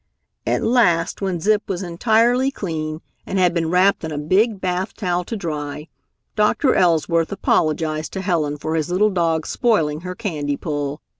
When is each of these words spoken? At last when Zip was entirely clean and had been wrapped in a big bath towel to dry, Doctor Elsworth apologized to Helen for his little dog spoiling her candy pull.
At 0.47 0.63
last 0.63 1.21
when 1.21 1.39
Zip 1.39 1.61
was 1.69 1.83
entirely 1.83 2.49
clean 2.49 3.01
and 3.27 3.37
had 3.37 3.53
been 3.53 3.69
wrapped 3.69 4.03
in 4.03 4.11
a 4.11 4.17
big 4.17 4.59
bath 4.59 4.95
towel 4.95 5.23
to 5.25 5.37
dry, 5.37 5.89
Doctor 6.35 6.73
Elsworth 6.73 7.31
apologized 7.31 8.11
to 8.13 8.21
Helen 8.21 8.57
for 8.57 8.73
his 8.73 8.89
little 8.89 9.11
dog 9.11 9.45
spoiling 9.45 10.01
her 10.01 10.15
candy 10.15 10.57
pull. 10.57 11.03